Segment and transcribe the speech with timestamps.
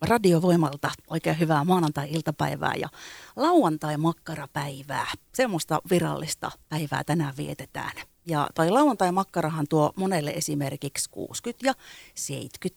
[0.00, 2.88] radiovoimalta oikein hyvää maanantai-iltapäivää ja
[3.36, 5.06] lauantai-makkarapäivää.
[5.34, 7.92] Semmoista virallista päivää tänään vietetään.
[8.26, 11.18] Ja toi lauantai-makkarahan tuo monelle esimerkiksi 60-
[11.62, 11.76] ja 70-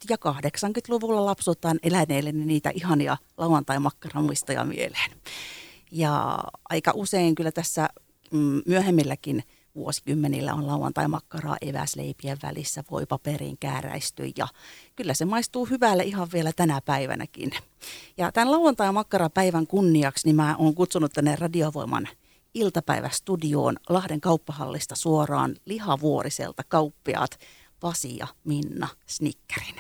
[0.10, 5.12] ja 80-luvulla lapsuuttaan eläneille niin niitä ihania lauantai-makkaramuistoja mieleen.
[5.92, 6.40] Ja
[6.70, 7.90] aika usein kyllä tässä
[8.32, 9.44] mm, myöhemmilläkin–
[9.76, 14.48] vuosikymmenillä on lauantai-makkaraa eväsleipien välissä, voi paperiin kääräisty ja
[14.96, 17.52] kyllä se maistuu hyvälle ihan vielä tänä päivänäkin.
[18.18, 22.08] Ja tämän lauantai-makkarapäivän kunniaksi niin mä oon kutsunut tänne radiovoiman
[22.54, 27.40] iltapäivästudioon Lahden kauppahallista suoraan lihavuoriselta kauppiaat
[27.80, 29.76] Pasi ja Minna Snickerin.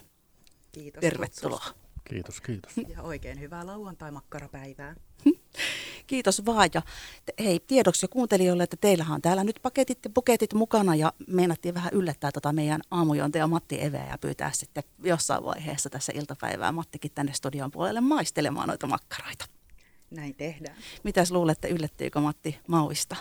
[0.71, 1.01] Kiitos.
[1.01, 1.65] Tervetuloa.
[2.09, 2.71] Kiitos, kiitos.
[2.87, 4.95] Ja oikein hyvää lauantai-makkarapäivää.
[6.07, 6.69] Kiitos vaan.
[6.73, 6.81] Ja
[7.39, 11.75] hei, tiedoksi jo kuuntelijoille, että teillähän on täällä nyt paketit ja buketit mukana ja meinattiin
[11.75, 17.11] vähän yllättää tota meidän aamujontaja Matti Eveä ja pyytää sitten jossain vaiheessa tässä iltapäivää Mattikin
[17.15, 19.45] tänne studion puolelle maistelemaan noita makkaroita.
[20.11, 20.77] Näin tehdään.
[21.03, 23.15] Mitäs luulette, yllättyykö Matti mauista?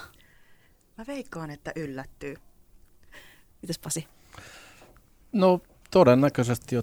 [0.98, 2.36] Mä veikkaan, että yllättyy.
[3.62, 4.06] Mitäs Pasi?
[5.32, 6.82] No todennäköisesti jo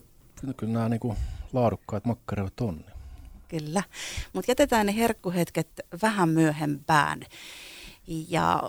[0.58, 1.18] kyllä nämä niin
[1.54, 2.86] laadukkaat makkarat on.
[3.48, 3.84] Kyllä,
[4.34, 5.68] mutta jätetään ne herkkuhetket
[6.02, 7.22] vähän myöhempään.
[8.08, 8.64] Ja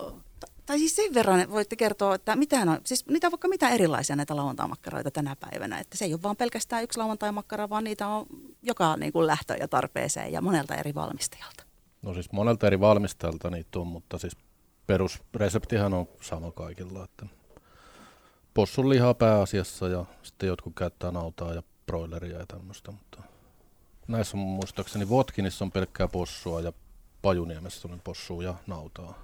[0.67, 4.15] tai siis sen verran voitte kertoa, että mitä on, siis niitä on vaikka mitä erilaisia
[4.15, 5.79] näitä lauantaimakkaroita tänä päivänä.
[5.79, 8.25] Että se ei ole vaan pelkästään yksi lauantaimakkara, vaan niitä on
[8.61, 11.63] joka niin kuin lähtö ja tarpeeseen ja monelta eri valmistajalta.
[12.01, 14.37] No siis monelta eri valmistajalta niitä on, mutta siis
[14.87, 17.03] perusreseptihan on sama kaikilla.
[17.03, 17.25] Että
[18.53, 23.21] possun lihaa pääasiassa ja sitten jotkut käyttää nautaa ja broileria ja tämmöistä, mutta
[24.07, 26.73] näissä on muistaakseni Votkinissa on pelkkää possua ja
[27.21, 29.19] Pajuniemessä on possua ja nautaa.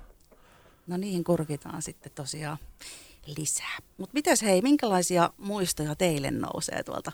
[0.88, 2.58] No niihin kurkitaan sitten tosiaan
[3.38, 3.78] lisää.
[3.98, 7.11] Mutta mitäs hei, minkälaisia muistoja teille nousee tuolta,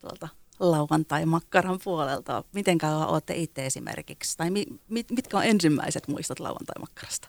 [0.00, 0.28] tuolta
[0.60, 2.44] lauantai-makkaran puolelta?
[2.52, 4.36] Miten kauan olette itse esimerkiksi?
[4.36, 7.28] Tai mi, mit, mitkä on ensimmäiset muistot lauantai-makkarasta?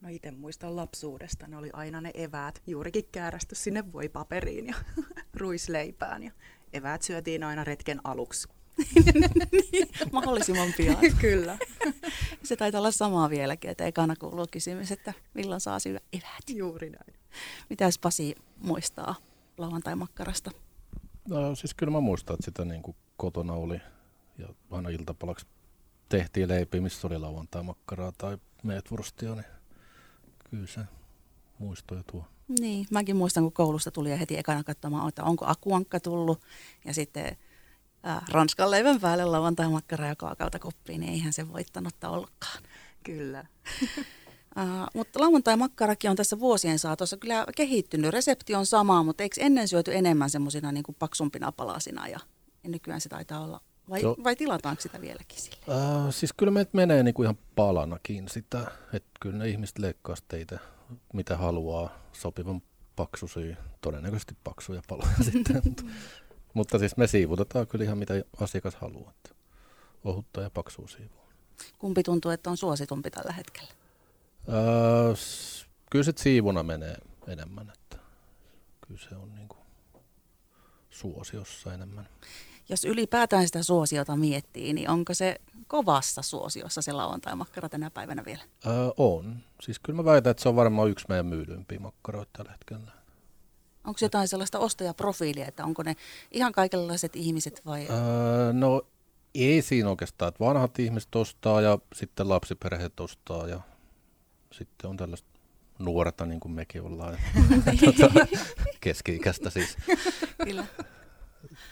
[0.00, 4.74] No itse muistan lapsuudesta, ne oli aina ne eväät, juurikin käärästy sinne voi paperiin ja
[5.40, 6.22] ruisleipään.
[6.22, 6.32] Ja
[6.72, 8.48] eväät syötiin aina retken aluksi.
[9.72, 10.96] niin, mahdollisimman pian.
[11.20, 11.58] Kyllä.
[12.44, 16.42] Se taitaa olla samaa vieläkin, että ekana kuuluu kysymys, että milloin saa syödä eväät.
[16.50, 17.20] Juuri näin.
[17.70, 19.14] Mitäs Pasi muistaa
[19.58, 20.50] lauantai-makkarasta?
[21.28, 23.80] No siis kyllä mä muistan, että sitä niin kuin kotona oli
[24.38, 25.46] ja aina iltapalaksi
[26.08, 29.46] tehtiin leipiä, missä oli lauantai-makkaraa tai meetvurstia, niin
[30.50, 30.80] kyllä se
[31.62, 32.24] muistoja tuo.
[32.60, 36.40] Niin, mäkin muistan, kun koulusta tuli ja heti ekana katsomaan, että onko akuankka tullut.
[36.84, 37.36] Ja sitten
[38.06, 42.62] äh, ranskan leivän päälle lauantai-makkara ja kaakaota koppiin, niin eihän se voittanutta ollutkaan.
[43.04, 43.46] Kyllä.
[43.82, 48.10] Uh, mutta lauantai-makkarakin on tässä vuosien saatossa kyllä kehittynyt.
[48.10, 52.18] Resepti on sama, mutta eikö ennen syöty enemmän semmoisina niin paksumpina palasina ja,
[52.64, 55.56] ja nykyään se taitaa olla vai, vai tilataanko sitä vieläkin sille?
[55.66, 60.58] Uh, siis kyllä meitä menee niinku ihan palanakin sitä, että kyllä ne ihmiset leikkaa teitä
[61.12, 62.62] mitä haluaa, sopivan
[62.96, 65.62] paksu syy, todennäköisesti paksuja paloja sitten.
[65.64, 65.82] mutta,
[66.54, 69.34] mutta siis me siivutetaan kyllä ihan mitä asiakas haluaa, että
[70.04, 71.22] ohutta ja paksua siivua.
[71.78, 73.70] Kumpi tuntuu, että on suositumpi tällä hetkellä?
[74.48, 75.14] Öö,
[75.90, 76.96] kyllä se siivuna menee
[77.28, 77.96] enemmän, että
[78.86, 79.60] kyllä se on niin kuin
[80.90, 82.08] suosiossa enemmän.
[82.68, 85.36] Jos ylipäätään sitä suosiota miettii, niin onko se
[85.72, 88.42] kovassa suosiossa se lauantai-makkara tänä päivänä vielä?
[88.66, 89.36] Öö, on.
[89.60, 92.92] Siis kyllä mä väitän, että se on varmaan yksi meidän myydympiä makkaroita tällä hetkellä.
[93.84, 95.96] Onko jotain sellaista ostajaprofiilia, että onko ne
[96.30, 97.86] ihan kaikenlaiset ihmiset vai?
[97.90, 98.82] Öö, no
[99.34, 103.60] ei siinä oikeastaan, että vanhat ihmiset ostaa ja sitten lapsiperheet ostaa ja
[104.52, 105.28] sitten on tällaista
[105.78, 107.18] nuorta niin kuin mekin ollaan,
[107.80, 108.26] tuota,
[108.80, 109.76] keski-ikäistä siis.
[110.44, 110.64] Kyllä.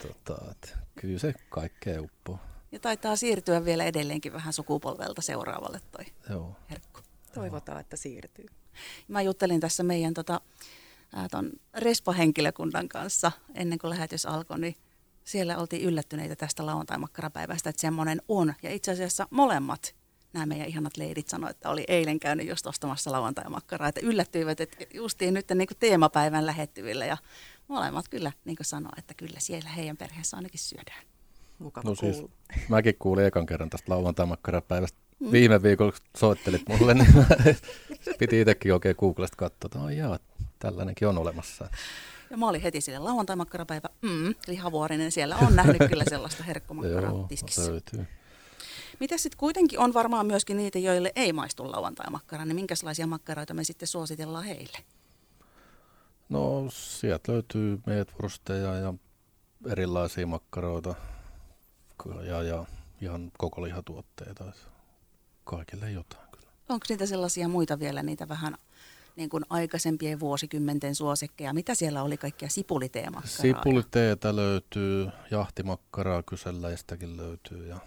[0.01, 2.39] Tota, että kyllä se kaikkea uppoo.
[2.71, 6.55] Ja taitaa siirtyä vielä edelleenkin vähän sukupolvelta seuraavalle toi Joo.
[6.69, 6.99] herkku.
[7.33, 8.45] Toivotaan, että siirtyy.
[9.07, 10.41] Mä juttelin tässä meidän tota,
[11.31, 14.75] ton Respa-henkilökunnan kanssa ennen kuin lähetys alkoi, niin
[15.23, 18.53] siellä oltiin yllättyneitä tästä lauantai-makkarapäivästä, että semmoinen on.
[18.63, 19.95] Ja itse asiassa molemmat
[20.33, 24.85] nämä meidän ihanat leidit sanoivat, että oli eilen käynyt just ostamassa lauantai-makkaraa, että yllättyivät, että
[24.93, 27.17] justiin nyt niin teemapäivän lähettyville ja
[27.67, 31.05] molemmat kyllä niin kuin sanoo, että kyllä siellä heidän perheessä ainakin syödään.
[31.61, 32.23] Mukava no siis,
[32.69, 34.97] mäkin kuulin ekan kerran tästä lauantai-makkarapäivästä.
[35.19, 35.31] Mm.
[35.31, 37.13] Viime viikolla soittelit mulle, niin
[38.19, 40.19] piti itsekin oikein Googlesta katsoa, että oh, jaa,
[40.59, 41.69] tällainenkin on olemassa.
[42.29, 47.71] Ja mä olin heti sille lauantai-makkarapäivä, mm, lihavuorinen, siellä on nähnyt kyllä sellaista herkkumakkaraa tiskissä.
[47.71, 48.07] löytyy.
[48.99, 53.63] Mitä sitten kuitenkin on varmaan myöskin niitä, joille ei maistu lauantai-makkara, niin minkälaisia makkaroita me
[53.63, 54.77] sitten suositellaan heille?
[56.29, 58.93] No sieltä löytyy meetwursteja ja
[59.67, 60.95] erilaisia makkaroita,
[62.23, 62.65] ja, ja
[63.01, 64.43] ihan koko lihatuotteita.
[65.43, 66.47] Kaikille jotain kyllä.
[66.69, 68.57] Onko niitä sellaisia muita vielä, niitä vähän
[69.15, 71.53] niin kuin aikaisempien vuosikymmenten suosikkeja?
[71.53, 73.41] Mitä siellä oli kaikkia sipuliteemakkaraa?
[73.41, 77.79] Sipuliteetä löytyy, jahtimakkaraa kyselläistäkin löytyy ja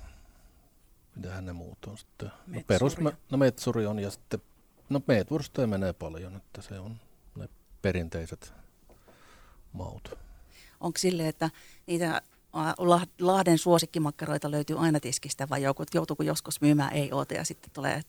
[1.17, 2.31] mitähän ne muut on sitten.
[2.46, 2.96] No, perus,
[3.31, 4.43] no metsuri on ja sitten,
[4.88, 7.00] no meetwurstoja menee paljon, että se on
[7.37, 7.49] ne
[7.82, 8.52] perinteiset
[9.72, 10.19] maut.
[10.81, 11.50] Onko sille, että
[11.87, 12.22] niitä
[13.21, 18.03] Lahden suosikkimakkaroita löytyy aina tiskistä vai joku, joutuuko joskus myymään ei oota ja sitten tulee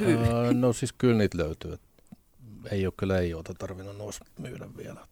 [0.00, 0.18] hyy?
[0.18, 1.78] Öö, no siis kyllä niitä löytyy.
[2.70, 5.06] Ei ole kyllä ei oota tarvinnut nousi myydä vielä.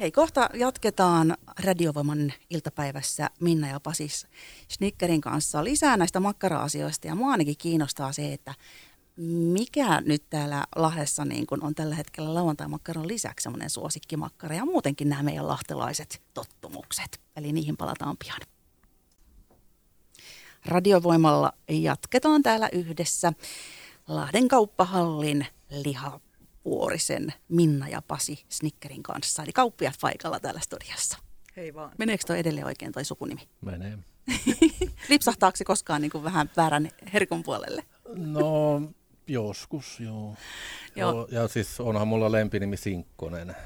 [0.00, 4.26] Hei, kohta jatketaan Radiovoiman iltapäivässä Minna ja Pasis
[4.68, 7.06] Snickerin kanssa lisää näistä makkara-asioista.
[7.06, 8.54] Ja mua ainakin kiinnostaa se, että
[9.16, 15.08] mikä nyt täällä Lahdessa niin kun on tällä hetkellä lauantai-makkaran lisäksi semmoinen suosikkimakkara ja muutenkin
[15.08, 17.20] nämä meidän lahtelaiset tottumukset.
[17.36, 18.40] Eli niihin palataan pian.
[20.66, 23.32] Radiovoimalla jatketaan täällä yhdessä
[24.08, 29.42] Lahden kauppahallin lihapuorisen Minna ja Pasi Snickerin kanssa.
[29.42, 31.18] Eli kauppiat paikalla täällä studiossa.
[31.56, 31.92] Hei vaan.
[31.98, 33.48] Meneekö toi edelleen oikein toi sukunimi?
[33.60, 33.98] Menee.
[35.08, 37.84] Lipsahtaako se koskaan niin kuin vähän väärän herkun puolelle?
[38.16, 38.82] No
[39.26, 40.34] Joskus, joo.
[40.96, 41.12] joo.
[41.12, 41.28] joo.
[41.30, 43.56] Ja siis onhan mulla lempinimi Sinkkonen.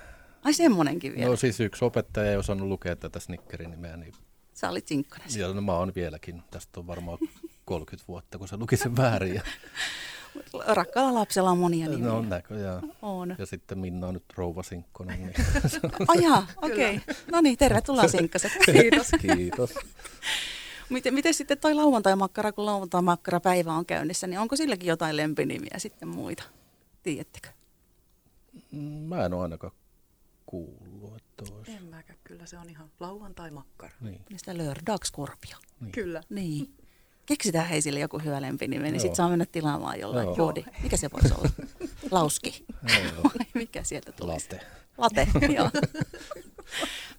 [0.44, 1.31] Ai semmonenkin vielä?
[1.31, 3.97] No siis yksi opettaja ei osannut lukea tätä Snickerin nimeä.
[3.97, 4.12] Niin...
[4.55, 5.29] Sä olit Sinkkonen.
[5.38, 6.43] Ja no, mä oon vieläkin.
[6.50, 7.19] Tästä on varmaan
[7.64, 9.35] 30 vuotta, kun se luki sen väärin.
[9.35, 9.43] Ja...
[10.75, 12.06] Rakkaalla lapsella on monia nimiä.
[12.06, 12.93] No on näköjään.
[13.02, 13.37] On.
[13.38, 15.20] Ja sitten Minna on nyt rouva Sinkkonen.
[15.20, 15.35] Niin...
[16.09, 16.97] Ajaa, okei.
[16.97, 17.14] Okay.
[17.32, 18.52] No niin, tervetuloa Sinkkoset.
[18.73, 19.11] Kiitos.
[19.20, 19.75] Kiitos.
[20.91, 26.09] Miten, miten sitten toi lauantai-makkara, kun lauantai-makkara-päivä on käynnissä, niin onko silläkin jotain lempinimiä sitten
[26.09, 26.43] muita?
[27.03, 27.49] Tiedättekö?
[28.73, 29.73] Mm, mä en ole ainakaan
[30.47, 31.73] kuullut, että olisi.
[31.73, 33.94] En mäkään, kyllä se on ihan lauantai-makkara.
[34.00, 34.21] Niin.
[34.31, 35.56] Mistä lördagskorpio.
[35.81, 35.93] Niin.
[35.93, 36.23] Kyllä.
[36.31, 36.75] Niin.
[37.27, 40.65] Keksitään hei sille joku hyvä lempinimi, niin sitten saa mennä tilaamaan jollain koodi.
[40.83, 41.49] Mikä se voisi olla?
[42.11, 42.65] Lauski.
[43.55, 44.35] Mikä sieltä tulee?
[44.35, 44.61] Late.
[44.99, 45.71] Late, joo.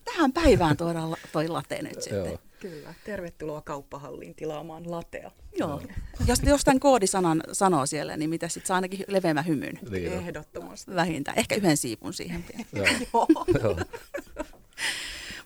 [0.06, 2.26] Tähän päivään tuodaan toi late nyt sitten.
[2.26, 2.40] Joo.
[2.70, 5.32] Kyllä, tervetuloa kauppahalliin tilaamaan latea.
[5.58, 5.82] Joo,
[6.28, 9.80] jos, jos tämän koodisanan sanoo siellä, niin mitä sitten saa ainakin leveämmän hymyn.
[9.90, 10.96] Niin Ehdottomasti.
[10.96, 13.28] Vähintään, ehkä yhden siipun siihen Joo.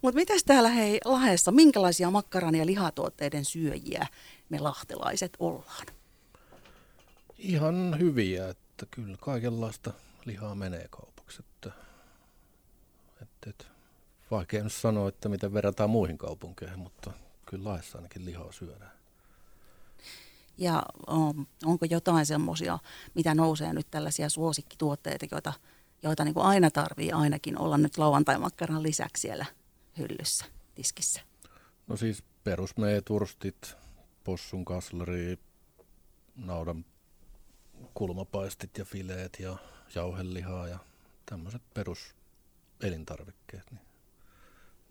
[0.01, 4.07] Mutta mitäs täällä hei Lahdessa, minkälaisia makkaran ja lihatuotteiden syöjiä
[4.49, 5.85] me lahtelaiset ollaan?
[7.37, 9.93] Ihan hyviä, että kyllä kaikenlaista
[10.25, 11.39] lihaa menee kaupaksi.
[11.39, 11.71] Että,
[13.21, 13.65] että, että
[14.31, 17.11] vaikea nyt sanoa, että miten verrataan muihin kaupunkeihin, mutta
[17.45, 18.91] kyllä laissa ainakin lihaa syödään.
[20.57, 22.79] Ja on, onko jotain semmoisia,
[23.15, 25.53] mitä nousee nyt tällaisia suosikkituotteita, joita,
[26.03, 29.45] joita niin kuin aina tarvii ainakin olla nyt lauantai-makkaran lisäksi siellä
[29.97, 30.45] hyllyssä,
[30.75, 31.21] tiskissä?
[31.87, 33.75] No siis perusmeeturstit,
[34.23, 35.39] possun kasleri,
[36.35, 36.85] naudan
[37.93, 39.57] kulmapaistit ja fileet ja
[39.95, 40.79] jauhelihaa ja
[41.25, 43.71] tämmöiset peruselintarvikkeet.
[43.71, 43.90] Niin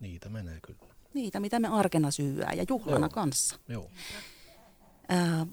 [0.00, 0.94] Niitä menee kyllä.
[1.14, 3.10] Niitä, mitä me arkena syyää ja juhlana Joo.
[3.10, 3.56] kanssa.
[3.68, 3.90] Joo.
[5.12, 5.46] Äh,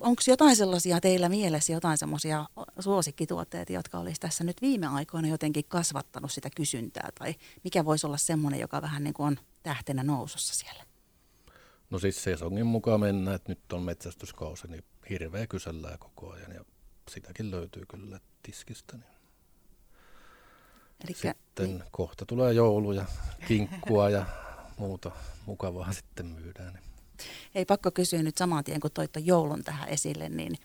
[0.00, 2.46] Onko jotain sellaisia teillä mielessä, jotain sellaisia
[2.80, 7.08] suosikkituotteita, jotka olisi tässä nyt viime aikoina jotenkin kasvattanut sitä kysyntää?
[7.18, 7.34] Tai
[7.64, 10.84] mikä voisi olla semmoinen, joka vähän niin kuin on tähtenä nousussa siellä?
[11.90, 16.64] No siis sesongin mukaan mennään, että nyt on metsästyskausi, niin hirveä kysellään koko ajan ja
[17.10, 18.96] sitäkin löytyy kyllä tiskistä.
[18.96, 19.17] Niin.
[21.04, 21.82] Elikkä, sitten niin.
[21.90, 23.04] kohta tulee joulu ja
[23.48, 24.26] kinkkua ja
[24.76, 25.10] muuta
[25.46, 26.74] mukavaa sitten myydään.
[26.74, 26.84] Niin.
[27.54, 30.58] Ei pakko kysyä nyt saman tien, kun toit joulun tähän esille, niin,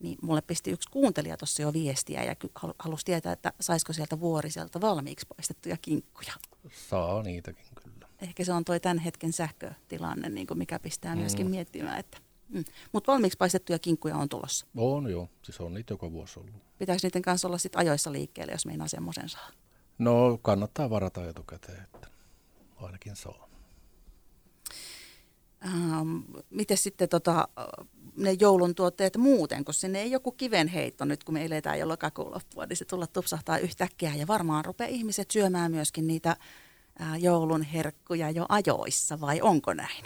[0.00, 2.36] niin mulle pisti yksi kuuntelija tuossa jo viestiä ja
[2.78, 6.32] halusi tietää, että saisiko sieltä vuoriselta valmiiksi paistettuja kinkkuja.
[6.88, 8.08] Saa niitäkin kyllä.
[8.22, 11.20] Ehkä se on toi tämän hetken sähkötilanne, niin kuin mikä pistää mm.
[11.20, 12.18] myöskin miettimään, että
[12.48, 12.64] Mm.
[12.92, 14.66] Mutta valmiiksi paistettuja kinkkuja on tulossa.
[14.76, 16.54] On joo, siis on niitä joka vuosi ollut.
[16.78, 19.50] Pitääkö niiden kanssa olla sit ajoissa liikkeelle, jos meinaa semmoisen saa?
[19.98, 22.08] No kannattaa varata etukäteen, että
[22.76, 23.48] ainakin saa.
[25.64, 26.16] Ähm,
[26.50, 27.48] miten sitten tota,
[28.16, 32.34] ne joulun tuotteet muuten, kun sinne ei joku kivenheitto nyt, kun me eletään jo lokakuun
[32.34, 36.36] loppua, niin se tulla tupsahtaa yhtäkkiä ja varmaan rupeaa ihmiset syömään myöskin niitä
[37.00, 40.04] äh, joulun herkkuja jo ajoissa, vai onko näin?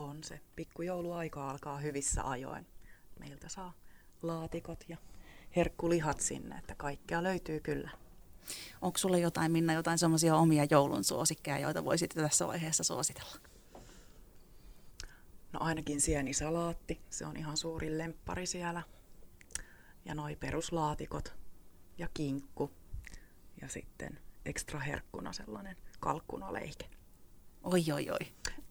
[0.00, 0.40] On se.
[0.56, 2.66] Pikkujouluaika alkaa hyvissä ajoin.
[3.18, 3.72] Meiltä saa
[4.22, 4.96] laatikot ja
[5.56, 7.90] herkkulihat sinne, että kaikkea löytyy kyllä.
[8.82, 13.36] Onko sulla jotain, Minna, jotain semmoisia omia joulun suosikkeja, joita voisit tässä vaiheessa suositella?
[15.52, 18.82] No ainakin sienisalaatti, se on ihan suuri lemppari siellä.
[20.04, 21.34] Ja noi peruslaatikot
[21.98, 22.70] ja kinkku
[23.60, 26.99] ja sitten ekstra herkkuna sellainen kalkkunaleike.
[27.62, 28.18] Oi, oi, oi.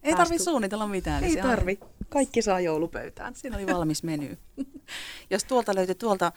[0.02, 1.22] Ei tarvi suunnitella mitään.
[1.22, 1.78] niin Ei on- tarvi.
[2.08, 3.34] Kaikki saa joulupöytään.
[3.34, 4.38] Siinä oli valmis meny.
[5.30, 6.32] Jos tuolta löytyi tuolta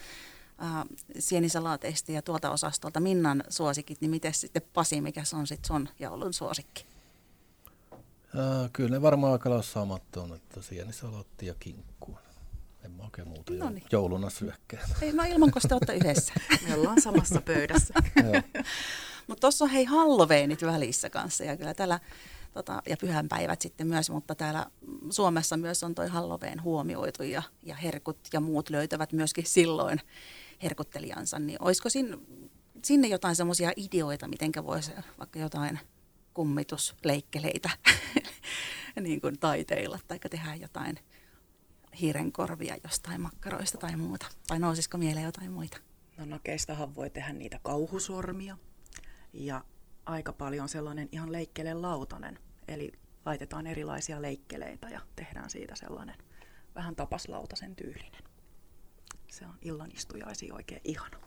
[0.64, 0.84] äh,
[1.20, 5.90] sienisalaateista ja tuolta osastolta Minnan suosikit, niin miten sitten Pasi, mikä se on sitten sun
[6.00, 6.86] joulun suosikki?
[8.38, 12.18] Ää, kyllä ne varmaan aika lailla samat on, että sienisalotti ja kinkku.
[12.86, 13.84] En mä oikein muuta No niin.
[13.92, 14.88] jouluna syökkää.
[15.02, 16.34] Ei, no ilman, kun te olette yhdessä.
[16.68, 17.94] Me ollaan samassa pöydässä.
[18.24, 18.42] Joo.
[19.28, 22.00] Mutta tuossa on hei Halloweenit välissä kanssa ja kyllä täällä,
[22.54, 24.66] tota, ja pyhänpäivät sitten myös, mutta täällä
[25.10, 30.00] Suomessa myös on toi Halloween huomioitu ja, ja herkut ja muut löytävät myöskin silloin
[30.64, 32.18] herkuttelijansa, niin olisiko sinne,
[32.84, 35.80] sinne jotain semmoisia ideoita, mitenkä voisi vaikka jotain
[36.34, 37.70] kummitusleikkeleitä
[39.02, 41.00] niin kuin taiteilla, tai tehdä jotain
[42.02, 45.78] hiirenkorvia jostain makkaroista tai muuta, vai nousisiko mieleen jotain muita?
[46.18, 48.58] No nakeistahan voi tehdä niitä kauhusormia
[49.34, 49.64] ja
[50.06, 52.40] aika paljon sellainen ihan leikkele lautanen.
[52.68, 52.92] Eli
[53.26, 56.16] laitetaan erilaisia leikkeleitä ja tehdään siitä sellainen
[56.76, 58.24] vähän tapaslautasen tyylinen.
[59.32, 61.18] Se on illanistujaisia oikein ihana.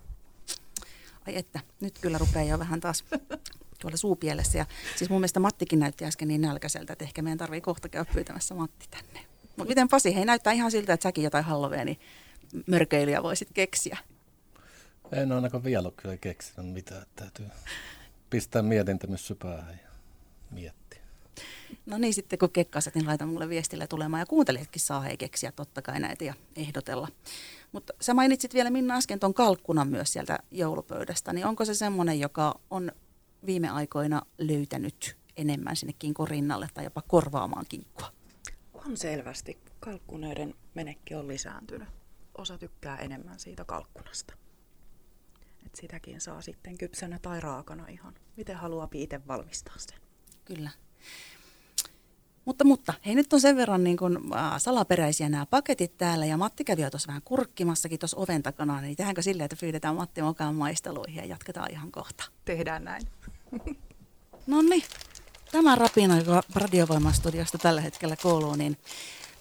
[1.26, 3.04] Ai että, nyt kyllä rupeaa jo vähän taas
[3.80, 4.58] tuolla suupielessä.
[4.58, 4.66] Ja
[4.96, 8.54] siis mun mielestä Mattikin näytti äsken niin nälkäiseltä, että ehkä meidän tarvii kohta käydä pyytämässä
[8.54, 9.20] Matti tänne.
[9.56, 11.98] Mutta miten Pasi, hei näyttää ihan siltä, että säkin jotain Halloweeni
[12.66, 13.98] mörköilyä voisit keksiä.
[15.12, 17.06] En ainakaan vielä ole kyllä keksinyt mitään.
[17.16, 17.46] Täytyy
[18.30, 19.90] pistää mietintämyssy päähän ja
[20.50, 21.00] miettiä.
[21.86, 24.20] No niin, sitten kun kekkaset, niin laita mulle viestillä tulemaan.
[24.20, 27.08] Ja kuuntelijatkin saa hei keksiä totta kai näitä ja ehdotella.
[27.72, 31.32] Mutta sä mainitsit vielä Minna äsken tuon kalkkunan myös sieltä joulupöydästä.
[31.32, 32.92] Niin onko se semmoinen, joka on
[33.46, 38.12] viime aikoina löytänyt enemmän sinne kinkun rinnalle tai jopa korvaamaan kinkkua?
[38.74, 39.58] On selvästi.
[39.80, 41.88] Kalkkuneiden menekki on lisääntynyt.
[42.38, 44.34] Osa tykkää enemmän siitä kalkkunasta.
[45.66, 48.14] Et sitäkin saa sitten kypsänä tai raakana ihan.
[48.36, 49.98] Miten haluaa itse valmistaa sen.
[50.44, 50.70] Kyllä.
[52.44, 56.36] Mutta, mutta hei nyt on sen verran niin kuin, äh, salaperäisiä nämä paketit täällä ja
[56.36, 60.22] Matti kävi jo tuossa vähän kurkkimassakin tuossa oven takana, niin tehdäänkö silleen, että pyydetään Matti
[60.22, 62.24] mukaan maisteluihin ja jatketaan ihan kohta.
[62.44, 63.02] Tehdään näin.
[64.46, 64.82] No niin,
[65.52, 68.76] tämä rapina, joka radiovoimastudiosta tällä hetkellä kuuluu, niin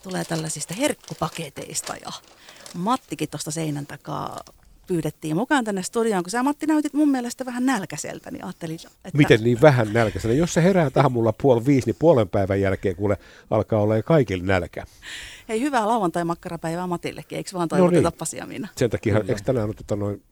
[0.04, 2.12] tulee tällaisista herkkupaketeista ja
[2.74, 4.40] Mattikin tuosta seinän takaa
[4.88, 9.18] pyydettiin mukaan tänne studioon, kun sä Matti näytit mun mielestä vähän nälkäiseltä, niin ajattelin, että...
[9.18, 10.34] Miten niin vähän nälkäisenä?
[10.34, 13.18] Jos sä heräät aamulla puoli viisi, niin puolen päivän jälkeen kuule
[13.50, 14.86] alkaa olla kaikille nälkä.
[15.50, 18.18] Hei, hyvää lauantai-makkarapäivää Matillekin, eikö vaan No toivoteta niin.
[18.18, 18.68] Pasi ja Minna?
[18.76, 20.24] Sen takia, eikö tänään on tota noin,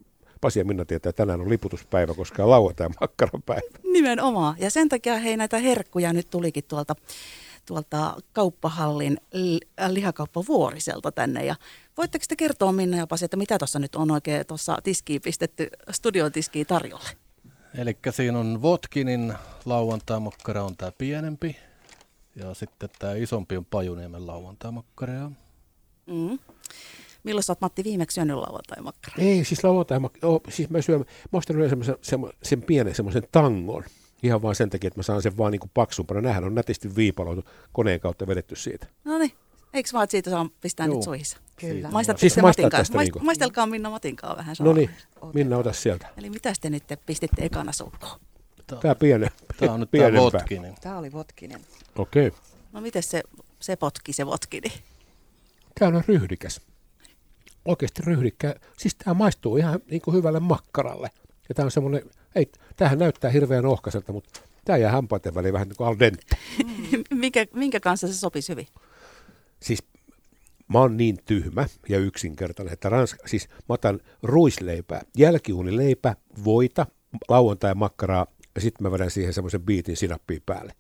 [0.42, 3.78] Pasi ja Minna tietää, että tänään on liputuspäivä, koska on lauantai makkarapäivä.
[3.94, 4.56] Nimenomaan.
[4.60, 6.96] Ja sen takia hei näitä herkkuja nyt tulikin tuolta,
[7.66, 11.46] tuolta kauppahallin li- äh, lihakauppa Vuoriselta tänne.
[11.46, 11.56] Ja
[11.98, 15.68] voitteko te kertoa Minna ja Pasi, että mitä tuossa nyt on oikein tuossa tiskiin pistetty,
[15.92, 17.10] studion tiskiin tarjolle?
[17.78, 19.34] Eli siinä on Votkinin
[19.66, 21.58] lauantai-makkara on tämä pienempi.
[22.36, 25.32] Ja sitten tämä isompi on Pajuniemen lauantai-makkara.
[26.06, 26.40] Mm.
[27.24, 29.18] Milloin sä oot Matti viimeksi syönyt lauantai-makkaraa?
[29.20, 31.00] Ei, siis lauantai, oh, siis mä syön,
[31.32, 33.84] mä ostan yleensä semmoisen, semmo- sen pienen semmoisen tangon.
[34.24, 36.22] Ihan vaan sen takia, että mä saan sen vaan niin kuin paksumpana.
[36.22, 38.88] Nämähän on nätisti viipaloitu, koneen kautta vedetty siitä.
[39.04, 39.32] No niin,
[39.74, 40.96] eikö vaan, että siitä saa pistää Juu.
[40.96, 41.38] nyt suihissa?
[41.56, 41.90] Kyllä.
[41.92, 42.70] Maistatteko Siis te kanssa?
[42.70, 43.20] tästä Maist- niinku?
[43.20, 44.90] Maistelkaa Minna Matin kanssa vähän No niin,
[45.34, 46.08] Minna, ota sieltä.
[46.18, 48.20] Eli mitä te nyt pistitte ekana suukkoon?
[48.82, 49.28] Tämä piene,
[49.58, 50.20] Tämä on nyt tämä.
[50.20, 50.76] Votkinin.
[50.82, 51.62] Tämä oli Votkinen.
[51.96, 52.28] Okei.
[52.28, 52.40] Okay.
[52.72, 53.24] No miten se,
[53.60, 54.60] se potki, se votki?
[54.60, 54.74] Niin?
[55.80, 56.62] Tämä on ryhdikäs.
[57.66, 58.56] Oikeasti ryhdikkä.
[58.78, 61.10] Siis tämä maistuu ihan niin kuin hyvälle makkaralle.
[61.50, 62.04] Ja tämä on semmoinen,
[62.36, 66.38] ei, tämähän näyttää hirveän ohkaiselta, mutta tämä jää hampaiden väliin vähän niin kuin al dente.
[67.14, 68.68] minkä, minkä kanssa se sopisi hyvin?
[69.64, 69.84] Siis
[70.68, 76.86] mä oon niin tyhmä ja yksinkertainen, että ranska, siis mä otan ruisleipää, jälkiuunileipä, voita,
[77.30, 80.74] lauantai makkaraa ja sitten mä vedän siihen semmoisen biitin sinappia päälle.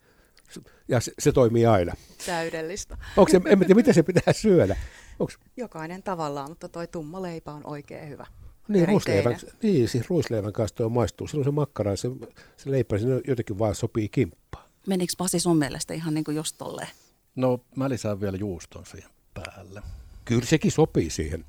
[0.87, 1.93] Ja se, se toimii aina.
[2.25, 2.97] Täydellistä.
[3.17, 4.75] Onko se, en tiedä, miten se pitää syödä.
[5.19, 8.27] Onko Jokainen tavallaan, mutta toi tumma leipä on oikein hyvä.
[8.67, 11.27] Niin, ruisleivän, niin, siis ruisleivän kanssa tuo maistuu.
[11.27, 12.09] Silloin se makkara se,
[12.57, 14.69] se leipä, siinä jotenkin vaan sopii kimppaan.
[14.87, 16.87] Menikö Pasi sun mielestä ihan niin kuin just tolleen?
[17.35, 19.81] No mä lisään vielä juuston siihen päälle.
[20.25, 21.45] Kyllä sekin sopii siihen,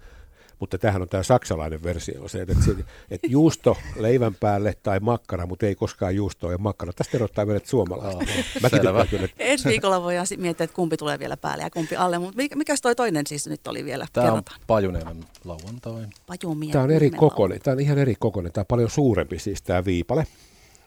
[0.61, 2.75] mutta tämähän on tämä saksalainen versio, se, että, se,
[3.11, 6.93] että juusto leivän päälle tai makkara, mutta ei koskaan juustoa ja makkara.
[6.93, 8.23] Tästä erottaa meidät suomalaiset.
[8.23, 11.71] Aha, Mäkin kyllä, että Ensi viikolla voidaan sit miettiä, että kumpi tulee vielä päälle ja
[11.71, 14.07] kumpi alle, mutta mikä, mikäs toi toinen siis nyt oli vielä?
[14.13, 14.61] Tämä on Kerrotaan.
[14.67, 16.07] Pajuniemen lauantai.
[16.27, 17.61] Pajumien tämä on eri kokoinen.
[17.61, 18.53] Tämä on ihan eri kokoinen.
[18.53, 20.27] Tämä on paljon suurempi siis tämä viipale.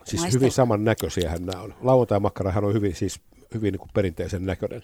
[0.06, 1.74] Siis Maistel- hyvin samannäköisiähän nämä on.
[1.82, 3.22] Lauantai-makkarahan on hyvin, siis,
[3.54, 4.84] hyvin niin kuin perinteisen näköinen.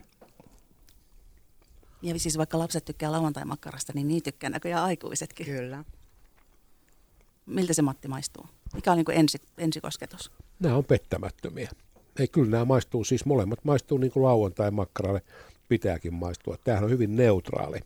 [2.02, 5.46] Ja siis vaikka lapset tykkää lauantai-makkarasta, niin niin tykkää näköjään aikuisetkin.
[5.46, 5.84] Kyllä.
[7.46, 8.46] Miltä se Matti maistuu?
[8.74, 10.32] Mikä on niin kuin ensi, ensikosketus?
[10.60, 11.70] Nämä on pettämättömiä.
[12.20, 15.22] ei kyllä nämä maistuu, siis molemmat maistuu niin kuin lauantai makkaralle
[15.70, 16.58] pitääkin maistua.
[16.64, 17.80] Tämähän on hyvin neutraali.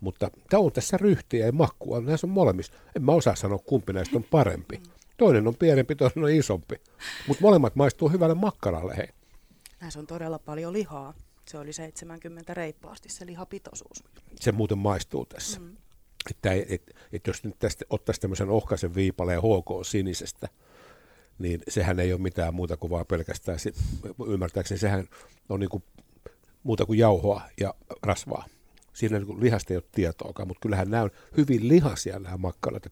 [0.00, 2.00] Mutta tämä on tässä ryhtiä ja makkua.
[2.00, 2.72] Näissä on molemmissa.
[2.96, 4.82] En mä osaa sanoa, kumpi näistä on parempi.
[5.16, 6.80] Toinen on pienempi, toinen on isompi.
[7.28, 8.96] Mutta molemmat maistuu hyvälle makkaralle.
[8.96, 9.08] Hei.
[9.82, 11.14] Näissä on todella paljon lihaa.
[11.48, 14.04] Se oli 70 reippaasti se lihapitoisuus.
[14.40, 15.60] Se muuten maistuu tässä.
[15.60, 15.76] Mm.
[16.30, 20.48] Että et, et, et jos nyt tästä ottaisi tämmöisen ohkaisen viipaleen HK sinisestä,
[21.38, 23.58] niin sehän ei ole mitään muuta kuin vaan pelkästään,
[24.26, 25.08] ymmärtääkseni sehän
[25.48, 25.84] on niin kuin
[26.62, 28.44] muuta kuin jauhoa ja rasvaa.
[28.92, 32.82] Siinä niin lihasta ei ole tietoakaan, mutta kyllähän nämä on hyvin lihasia nämä makkarat.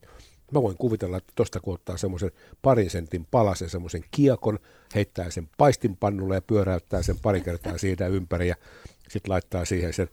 [0.52, 2.30] Mä voin kuvitella, että tuosta kun ottaa semmoisen
[2.62, 4.58] parin sentin palasen, semmoisen kiekon,
[4.94, 8.54] heittää sen paistinpannulle ja pyöräyttää sen pari kertaa siitä ympäri ja
[9.08, 10.08] sitten laittaa siihen sen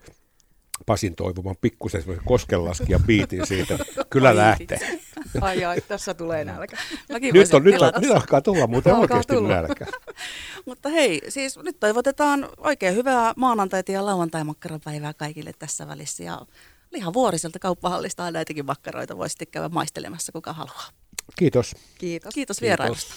[0.86, 3.78] Pasin toivoman pikkusen koskenlaskija biitin siitä.
[4.10, 4.80] Kyllä lähtee.
[5.42, 6.78] Ai ai, tässä tulee nälkä.
[7.12, 9.50] Mäkin nyt, on, nyt, on, nyt alkaa tulla muuten alkaa oikeasti tulla.
[9.50, 9.86] nälkä.
[10.66, 16.24] Mutta hei, siis nyt toivotetaan oikein hyvää maanantaita ja lauantai-makkarapäivää kaikille tässä välissä.
[16.24, 16.42] Ja
[16.92, 20.90] lihavuoriselta kauppahallista näitäkin makkaroita voi sitten käydä maistelemassa, kuka haluaa.
[21.36, 21.76] Kiitos.
[21.98, 22.34] Kiitos.
[22.34, 23.16] Kiitos vierailusta.